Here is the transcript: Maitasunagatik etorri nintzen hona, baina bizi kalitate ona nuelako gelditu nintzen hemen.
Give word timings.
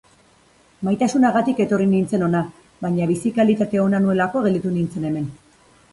Maitasunagatik 0.87 1.59
etorri 1.65 1.87
nintzen 1.91 2.25
hona, 2.27 2.41
baina 2.87 3.09
bizi 3.13 3.33
kalitate 3.39 3.85
ona 3.85 4.01
nuelako 4.07 4.43
gelditu 4.47 4.73
nintzen 4.79 5.07
hemen. 5.11 5.33